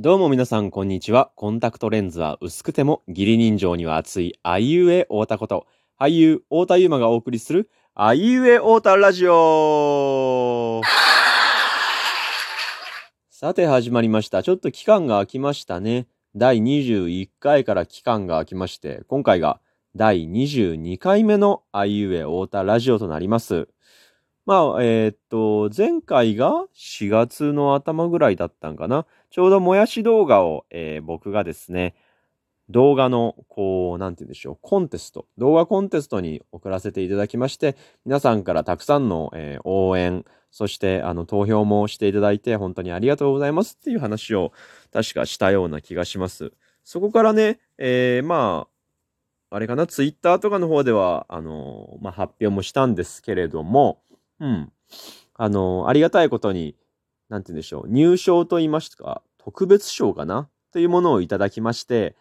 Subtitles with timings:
[0.00, 1.32] どうも皆さん、こんにちは。
[1.34, 5.66] コンタクトレンズは薄くても義理人情には熱い、あいうえおたこと、
[5.98, 10.82] 俳優、太田祐馬がお送りする、あいうえおたラジオ
[13.28, 14.44] さて始まりました。
[14.44, 16.06] ちょっと期間が空きましたね。
[16.36, 19.60] 第21回から期間が空きまして、今回が
[19.96, 23.66] 第22回目のあいうえおたラジオとなります。
[24.48, 29.04] まあ、えー、っと、前回が4月の頭ぐらいだったんかな。
[29.28, 31.94] ちょうどもやし動画を、えー、僕がですね、
[32.70, 37.76] 動画の、こう、なんて言うんでしょう、コンテスト、動画コンテストに送らせていただきまして、
[38.06, 44.54] 皆さんからたくさんの、えー、応援、そして、あの、投票もしていただいて、本当にありがとうございますっていう話を、
[44.94, 46.54] 確かしたような気がします。
[46.84, 48.66] そこからね、えー、ま
[49.50, 54.00] あ、あれかな、ツイッターとかの方では、あの、まあ、発表もしたんですけれども、
[54.40, 54.72] うん。
[55.34, 56.76] あの、ありがたいことに、
[57.28, 60.48] なんて言うんでしょう、入賞と言いますか、特別賞かな？
[60.72, 62.16] というものをいただきまして、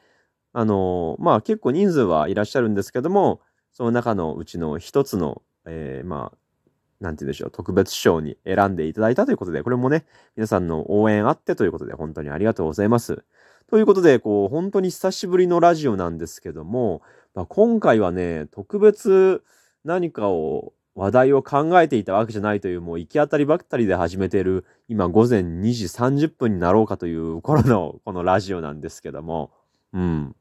[0.54, 3.42] あの、まあ結構人数はいらっしゃるんですけども、
[3.74, 6.38] その中のうちの一つの、えー、まあ、
[7.00, 13.24] なんて言うんでしょう、特別賞に選んでいただいたということで、これもね、皆さんの応援あってということで、本当にありがとうございます。
[13.70, 17.02] ということで、こう、本当に久しぶりのラジオなんですけども、
[17.36, 19.44] まあ、今回はね、特別
[19.84, 29.52] 何かを話題を考えていたわけじゃないという、もう行き当たりばったりで始めている、今午前2時30分になろうかという頃のこのラジオなんですけども、
[29.94, 30.36] うん。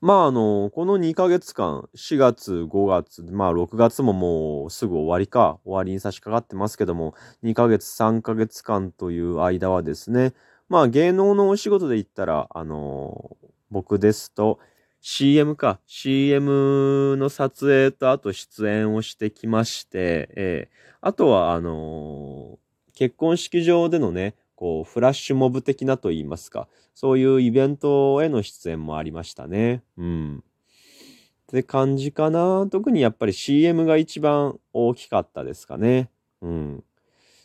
[0.00, 10.34] まああの、この2ヶ月間、4月、5月、まあ6月ももうすぐ終わりか、終わりに差し掛かってますけども、2ヶ月、3ヶ月間という間はですね、
[10.68, 13.36] まあ芸能のお仕事で言ったら、あの、
[13.70, 14.58] 僕ですと、
[15.06, 15.80] CM か。
[15.86, 29.82] CM の撮影とあと出演をしてきまして、えー、あとは、あのー、結婚式場でのね、こう、フラッシュモブ的なと言いますか、そういうイベントへの出演もありましたね。
[29.98, 30.38] うん。
[30.38, 32.66] って感じかな。
[32.72, 36.08] 特にやっぱり CM が一番大きかったですかね。
[36.40, 36.84] うん。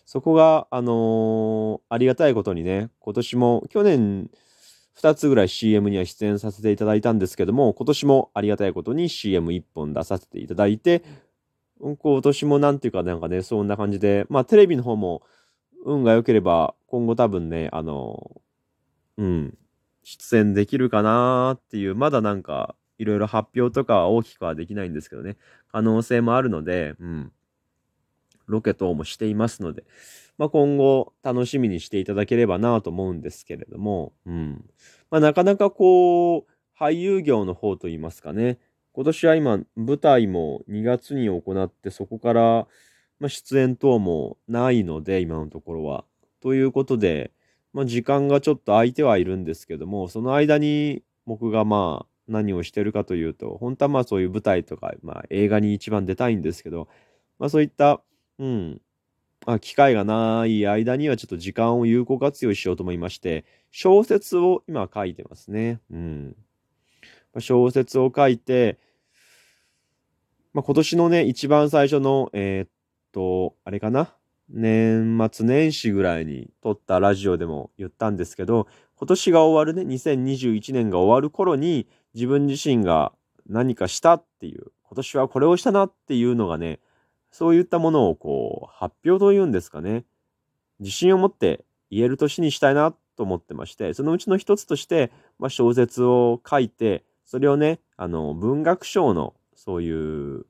[0.05, 4.31] そこが、あのー、ありがたいことにね、今年も、去年、
[5.01, 11.03] 2つぐらい CM には出演させていただいたんですけども、今年もありがたいことに CM1 本出させていただいて、
[11.79, 15.21] 今年もなんていうかなんかね、そんな感じで、まあテレビの方も
[15.85, 18.41] 運が良ければ今後多分ね、あの、
[19.17, 19.57] うん、
[20.03, 25.37] 出演できるかなっていう、まだなんかいろいろ発表とかは大きくはできないんですけどね、
[25.71, 27.31] 可能性もあるので、うん、
[28.49, 29.83] ロケ等もしていますので、
[30.37, 34.65] まあ、今後楽しみにしていただければなと思うんですけれども、うん。
[35.11, 38.57] まあ、なかなかこう、俳優業の方といいますかね、
[38.93, 42.67] 今年は今、舞台も2月に行って、そこから、
[43.19, 46.05] まあ、出演等もないので、今のところは。
[46.41, 47.31] ということで、
[47.73, 56.87] まあ、時間がちょっと空いてはいるんですけども、その間に僕がまあ、何をしてるかというと、本当はまあそういう舞台とか、まあ映画に一番出たいんですけど、
[57.39, 58.01] まあそういった、
[58.39, 58.81] うん、
[59.45, 65.79] あ、機会がない間にはちょっと時間を有効活用しようと思いまして、小説を今書いてますね。
[65.91, 66.35] うん。
[67.33, 68.79] まあ、小説を書いて、
[70.53, 72.69] まあ、今年のね、一番最初の、えー、っ
[73.11, 74.15] と、あれかな？
[74.51, 83.13] 年末年始ぐらいに撮ったラジオでも言ったんですけど、今年が終わるね、2021年が終わる頃に自分自身が
[83.47, 86.79] 何かしたっていう、今年はこれをしたなっていうのがね、
[87.31, 90.05] そういったものをこう、発表というんですかね。
[90.79, 100.45] 自信を持って言える年にしたいなと思ってまして、そのうちの一つとして、まあ、小説を書いて、それをね、あの、文学賞の、そういう、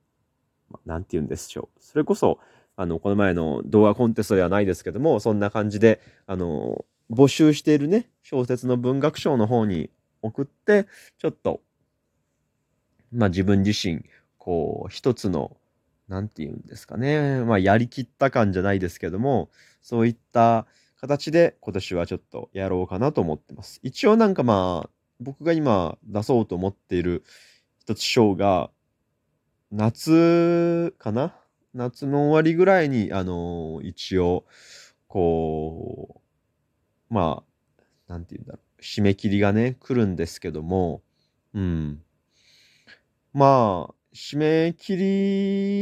[0.86, 1.84] なんて言うんでしょう。
[1.84, 2.40] それこそ、
[2.76, 9.90] あの、この前の動画コンテストではないですけども、そんな感じで、あの、募集しているね、小説の文学賞の方に
[10.22, 11.62] 送って、ちょっと、
[13.12, 14.06] まあ自分自身、
[14.38, 15.58] こう、一つの
[16.10, 17.46] なんて言うんですかね。
[17.46, 19.50] まあ、やりきった感じゃないですけども、
[19.82, 20.66] そういった
[21.00, 23.80] 形で今年はちょっとやろうかなと思ってます。
[23.84, 24.90] 一応なんかまあ、
[25.22, 27.24] 僕が今出そうと思っている
[27.80, 28.72] 一つ賞が、
[29.72, 31.36] 夏かな？
[31.76, 34.46] 夏の終わりぐらいに、あのー、一応、
[35.08, 36.20] こ
[37.12, 37.44] う、ま
[37.78, 38.82] あ、なんて言うんだろう。
[38.82, 41.04] 締め切りがね、来るんですけども、
[41.54, 42.02] うん。
[43.34, 44.98] まあ、締め切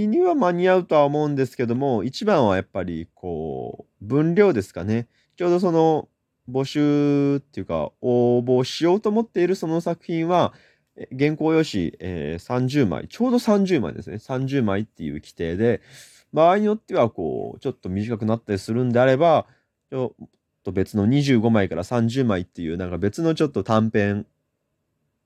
[0.02, 5.08] りには間に合うとは思うんですけども、一番はやっぱりこう、分量ですかね。
[5.38, 6.10] ちょうどその
[6.50, 10.54] 募集っていうか、応募しようと思っているその作品は、
[11.18, 14.18] 原稿用紙、えー、30枚、ちょうど30枚ですね。
[14.18, 15.82] 30枚っていう規定で、
[16.34, 19.46] 場合によってはこう、ちょっと短くなったりするんであれば、
[19.90, 20.16] 途
[20.64, 24.26] と別の25枚から30枚っていう、なんか別のちょっと短編、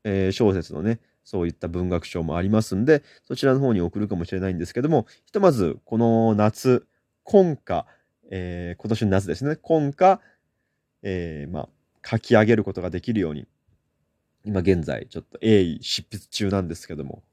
[0.04, 6.88] えー、小説のね、そういった文学賞もありますんで、そちらの方に送るかもしれないんですけども、ひとまず、この夏、
[7.24, 7.86] 今夏、
[8.32, 10.20] えー、今年の夏ですね、今夏、
[11.04, 11.70] えー、まあ、
[12.04, 13.48] 書き上げることができるように、
[14.44, 17.24] 今現在、ちょっと鋭意執筆中なんですけども、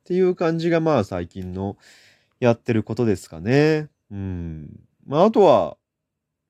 [0.00, 1.76] っていう感じがまあ最近の
[2.40, 3.88] やってることですかね。
[4.10, 4.80] うん。
[5.06, 5.76] まあ、あとは、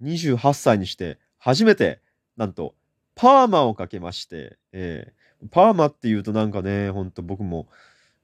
[0.02, 2.00] 28歳にして初めて、
[2.36, 2.74] なんと、
[3.14, 7.68] パーマをかけまして、えー、パーマっていうとなんかね、ほんと僕も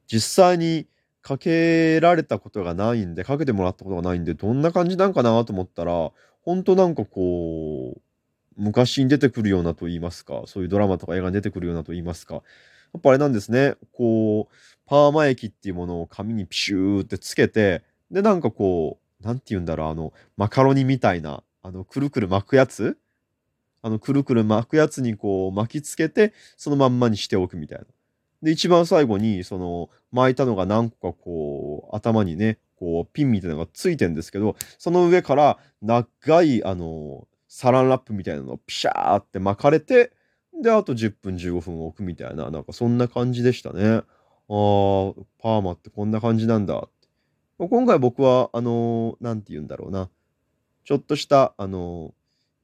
[0.06, 0.86] 実際に
[1.22, 6.10] かけられたことがないんで、かけてもらったことがないんで、どんな感じなんかなと思ったら、
[6.42, 8.00] ほんとなんかこう、
[8.56, 12.40] 昔に出てくるようなと言いますか、そういうドラマとか映画に出てくるようなと言いますか、や
[12.98, 14.54] っぱあれなんですね、こう、
[14.86, 22.96] パーマ液っていうものを髪にピシューってつけて、で、なんかこう、なんて言うんだろう、あの、マカロニみたいな、あの、くるくる巻くやつ
[23.82, 27.84] あの、くるくる巻くやつにこう巻きつけて、そのまんまにしておくみたいな。
[28.42, 40.12] で、一番最後に、その、巻いたのが何個かこう、頭にね、こう、ピンみたいなのがついてんですけど、その上から、長い、あの、サランラップみたいなのをピシャーって巻かれて、
[40.62, 43.84] で、あと10分15分置くみたいな、なんかそんな感じでしたね。
[43.86, 44.04] ああ、
[44.48, 46.88] パーマってこんな感じなんだ。
[47.58, 50.08] 今回僕は、あのー、なんて言うんだろうな。
[50.84, 52.14] ちょっとした、あの、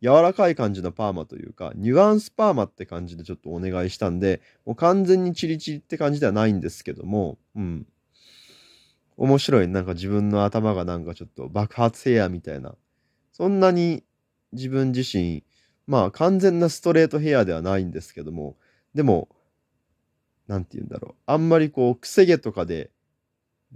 [0.05, 7.87] 柔らかい感じのパーマというか、ニュアンスパーマって感じでちょっとお願いしたんで、もう完全にチリチリって感じではないんですけども、うん。
[9.17, 9.69] 面白い。
[9.69, 12.75] なんか自分の頭がなんかちょっと爆発ヘアみたいな。
[13.33, 14.05] そんなに
[14.53, 15.43] 自分自身、
[15.87, 18.59] まあ完全なストレートヘアではないんですけども、
[18.95, 19.31] でも、
[20.49, 21.15] なんて言うんだろう。
[21.25, 22.91] あんまりこう、くせ毛とかで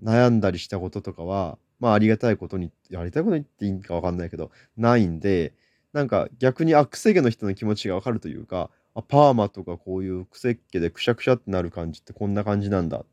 [0.03, 5.55] 悩んだりしたこととかは、まあありがたいことに、やりたいことに言っていいんかわかんないけど、ないんで、
[5.93, 13.05] なんか逆にあ、くせ毛の人の気持ちがわかるというか、あ、パーマとかこういうくせっ毛でくしゃくしゃってなる感じってこんな感じなんだ。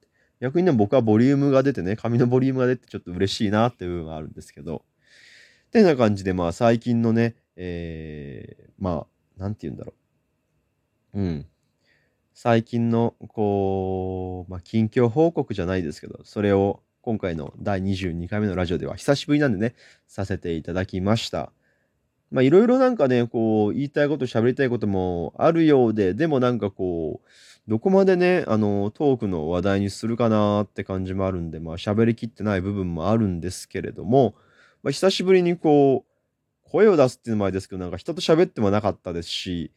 [0.42, 4.84] 逆にね、僕はボリュームが出てね、髪のボリュームが出てちょっと嬉しいなっていう部分があるんですけど、
[5.68, 9.08] ってな感じで、まあ最近のね、えー、ま
[9.38, 9.94] あ、なんて言うんだろ
[11.14, 11.20] う。
[11.22, 11.46] うん。
[12.34, 19.76] 最近の、こう、まあ、近況報告じゃないですけど、それを今回の第22回目のラジオでは久しぶりなんでね、
[20.08, 21.54] させていただきました。
[22.32, 27.30] まあ、いろいろなんかね、こう、言いたいこと、喋りたいこともあるようで、でもなんかこう、
[27.68, 34.36] どこまでね、あの、トークの話題にするかなって感じもあるんで、まあ、喋りきってない部分もあるんですけれども、
[34.84, 39.72] まあ、久しぶりにこう、声を出すっていうのもあれですけど、なんか人と喋ってもなかったですし、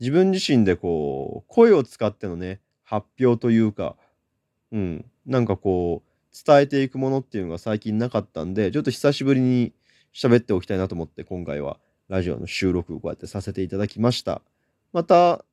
[0.00, 3.96] 自分自身でこう、声を使ってのね、発表というか、
[4.72, 6.10] うん、なんかこう、
[6.46, 9.72] 伝えていくものっていうのが最近なかったんで、ちょっと久しぶりに
[10.14, 11.78] 喋っておきたいなと思って、今回は。
[12.08, 14.42] ラジオの収録をこうやってさせていただきました。
[14.92, 15.44] また、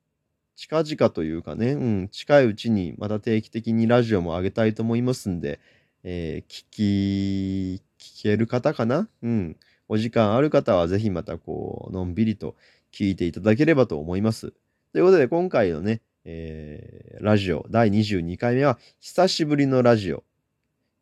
[0.54, 5.60] 近々というかね、うん、近いうちにまた定期的にラジオも上げたいと思いますんで、
[6.04, 9.08] えー、聞き、聞ける方かな？
[9.22, 9.56] うん。
[9.88, 12.54] お時間ある方はぜひまたこう、のんびりと
[12.92, 14.52] 聞いていただければと思います。
[14.92, 20.22] ということで今回のね、えー、ラジオ第22回目は久しぶりのラジオ。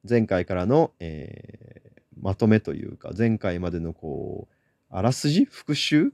[0.09, 4.55] 前回からの、えー、まとめというか、前回までのこう、
[4.91, 5.45] あらすじ？
[5.45, 6.11] 復讐？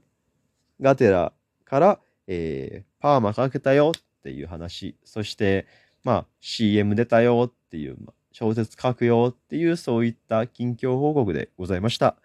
[0.79, 1.33] がてら
[1.65, 5.65] から、えー、パーマかけたよっていう話、そして、
[6.03, 7.97] まあ、CM 出たよっていう、
[8.31, 12.15] 小説書くよっていう、そういった近況報告でございました。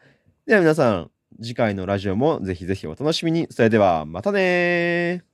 [0.47, 3.47] では皆さん、次回のラジオもぜひぜひお楽しみに。
[3.51, 5.32] それでは、またね